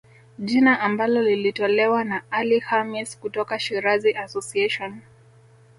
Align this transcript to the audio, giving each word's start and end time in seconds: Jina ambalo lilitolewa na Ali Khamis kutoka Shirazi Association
Jina 0.39 0.79
ambalo 0.81 1.21
lilitolewa 1.21 2.03
na 2.03 2.23
Ali 2.31 2.61
Khamis 2.61 3.19
kutoka 3.19 3.59
Shirazi 3.59 4.13
Association 4.13 5.01